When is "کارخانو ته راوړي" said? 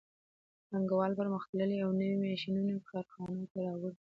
2.89-3.97